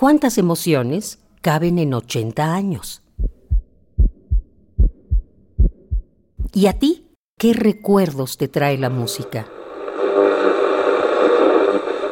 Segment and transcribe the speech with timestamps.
[0.00, 3.02] ¿Cuántas emociones caben en 80 años?
[6.54, 7.10] ¿Y a ti?
[7.36, 9.46] ¿Qué recuerdos te trae la música?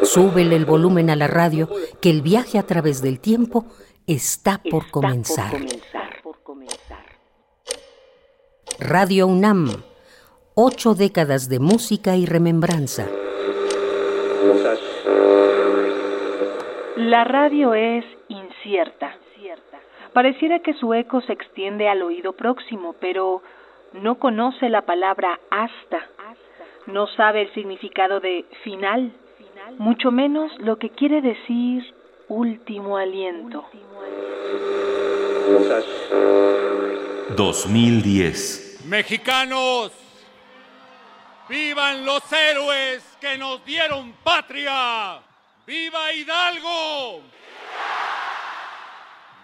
[0.02, 1.70] Súbele el volumen a la radio,
[2.02, 3.64] que el viaje a través del tiempo
[4.06, 5.58] está por comenzar.
[8.78, 9.82] Radio UNAM,
[10.54, 13.06] ocho décadas de música y remembranza.
[16.98, 19.14] La radio es incierta.
[20.12, 23.40] Pareciera que su eco se extiende al oído próximo, pero
[23.92, 26.08] no conoce la palabra hasta,
[26.86, 29.12] no sabe el significado de final,
[29.78, 31.84] mucho menos lo que quiere decir
[32.26, 33.64] último aliento.
[37.36, 39.92] 2010 Mexicanos,
[41.48, 45.27] vivan los héroes que nos dieron patria.
[45.68, 47.20] ¡Viva Hidalgo!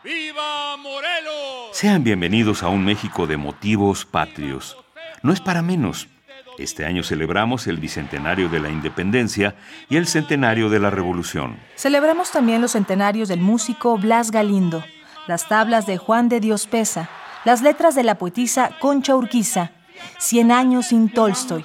[0.03, 1.69] ¡Viva Morelos!
[1.73, 4.75] Sean bienvenidos a un México de motivos patrios.
[5.23, 6.09] No es para menos.
[6.57, 9.55] Este año celebramos el bicentenario de la independencia
[9.91, 11.59] y el centenario de la revolución.
[11.77, 14.83] Celebramos también los centenarios del músico Blas Galindo,
[15.27, 17.11] las tablas de Juan de Dios Pesa,
[17.45, 19.73] las letras de la poetisa Concha Urquiza,
[20.19, 21.65] Cien años sin Tolstoy.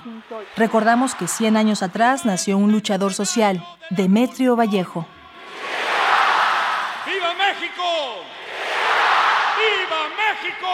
[0.56, 5.08] Recordamos que 100 años atrás nació un luchador social, Demetrio Vallejo.
[7.06, 7.84] ¡Viva México!
[9.58, 10.68] ¡Viva México!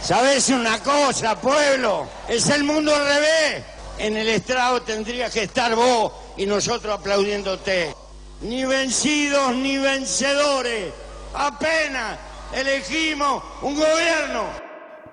[0.00, 2.08] ¿Sabes una cosa, pueblo?
[2.28, 3.64] Es el mundo al revés.
[3.98, 7.94] En el estrado tendrías que estar vos y nosotros aplaudiéndote.
[8.40, 10.92] Ni vencidos ni vencedores.
[11.34, 12.18] Apenas
[12.52, 14.63] elegimos un gobierno.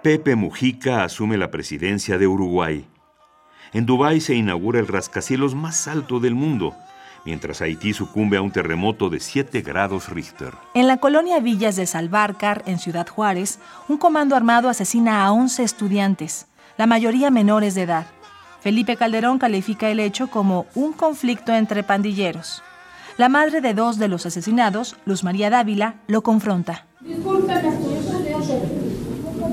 [0.02, 2.88] Pepe Mujica asume la presidencia de Uruguay.
[3.72, 6.74] En Dubái se inaugura el rascacielos más alto del mundo,
[7.24, 10.56] mientras Haití sucumbe a un terremoto de 7 grados Richter.
[10.74, 15.62] En la colonia Villas de Salvarcar, en Ciudad Juárez, un comando armado asesina a 11
[15.62, 16.48] estudiantes,
[16.80, 18.08] la mayoría menores de edad.
[18.62, 22.64] Felipe Calderón califica el hecho como un conflicto entre pandilleros.
[23.18, 26.88] La madre de dos de los asesinados, Luz María Dávila, lo confronta.
[27.02, 27.71] Discúlpeme.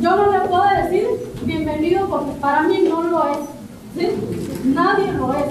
[0.00, 1.06] Yo no le puedo decir
[1.42, 3.38] bienvenido porque para mí no lo es.
[4.64, 5.47] Nadie lo es.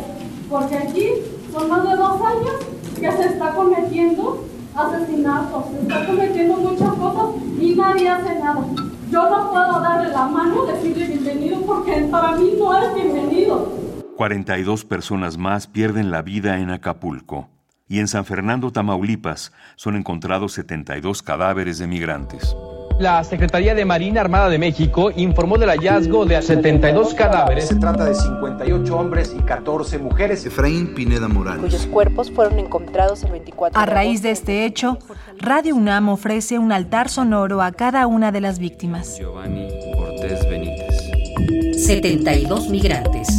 [0.49, 1.09] Porque aquí
[1.51, 2.53] son más de dos años
[2.95, 8.65] que se está cometiendo asesinatos, se está cometiendo muchas cosas y nadie hace nada.
[9.11, 13.69] Yo no puedo darle la mano, decirle bienvenido porque para mí no es bienvenido.
[14.15, 17.49] 42 personas más pierden la vida en Acapulco.
[17.87, 22.55] Y en San Fernando, Tamaulipas, son encontrados 72 cadáveres de migrantes.
[22.99, 27.67] La Secretaría de Marina Armada de México informó del hallazgo de 72 cadáveres.
[27.67, 30.43] Se trata de 58 hombres y 14 mujeres.
[30.47, 31.61] Efraín Pineda Morales.
[31.61, 34.97] Cuyos cuerpos fueron encontrados el 24 A raíz de este hecho,
[35.37, 39.15] Radio UNAM ofrece un altar sonoro a cada una de las víctimas.
[39.19, 41.85] Giovanni Cortés Benítez.
[41.85, 43.29] 72 migrantes.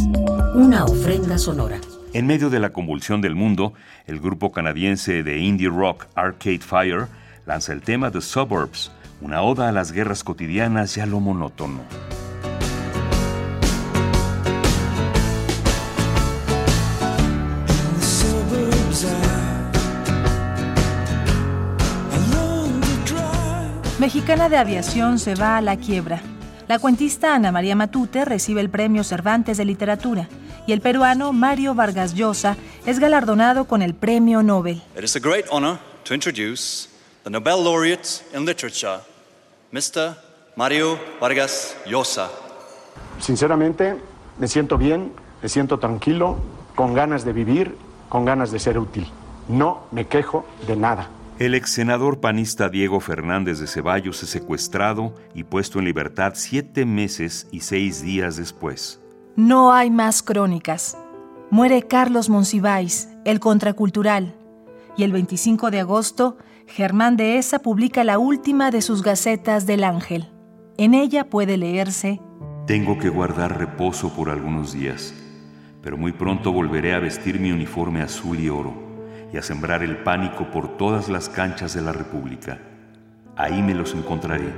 [0.55, 1.81] Una ofrenda sonora.
[2.11, 3.73] En medio de la convulsión del mundo,
[4.07, 7.05] el grupo canadiense de indie rock Arcade Fire
[7.45, 11.81] lanza el tema The Suburbs, una oda a las guerras cotidianas y a lo monótono.
[23.99, 26.21] Mexicana de Aviación se va a la quiebra.
[26.67, 30.27] La cuentista Ana María Matute recibe el Premio Cervantes de Literatura
[30.69, 34.83] y el peruano Mario Vargas Llosa es galardonado con el Premio Nobel.
[34.95, 36.87] It is a great honor to introduce
[37.23, 38.99] the Nobel laureate in literature,
[39.71, 40.15] Mr.
[40.55, 42.29] Mario Vargas Llosa.
[43.19, 43.95] Sinceramente,
[44.37, 46.37] me siento bien, me siento tranquilo,
[46.75, 47.75] con ganas de vivir,
[48.07, 49.07] con ganas de ser útil.
[49.47, 51.09] No me quejo de nada.
[51.39, 56.85] El ex senador panista Diego Fernández de Ceballos es secuestrado y puesto en libertad siete
[56.85, 58.99] meses y seis días después.
[59.35, 60.97] No hay más crónicas.
[61.49, 64.35] Muere Carlos Monsiváis, el contracultural.
[64.97, 66.37] Y el 25 de agosto,
[66.67, 70.29] Germán de Esa publica la última de sus gacetas del Ángel.
[70.77, 72.19] En ella puede leerse:
[72.67, 75.13] Tengo que guardar reposo por algunos días,
[75.81, 78.73] pero muy pronto volveré a vestir mi uniforme azul y oro
[79.31, 82.59] y a sembrar el pánico por todas las canchas de la República.
[83.37, 84.53] Ahí me los encontraré.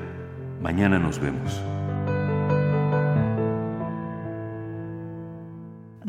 [0.62, 1.62] Mañana nos vemos.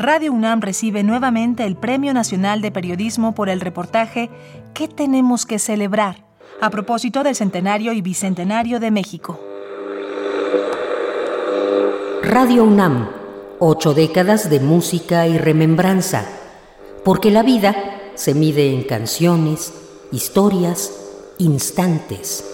[0.02, 4.30] Radio UNAM recibe nuevamente el Premio Nacional de Periodismo por el reportaje
[4.74, 6.24] ¿Qué tenemos que celebrar?
[6.60, 9.38] a propósito del centenario y bicentenario de México.
[12.24, 13.10] Radio UNAM,
[13.60, 16.26] ocho décadas de música y remembranza,
[17.04, 17.76] porque la vida
[18.16, 19.72] se mide en canciones,
[20.10, 20.92] historias,
[21.38, 22.51] instantes.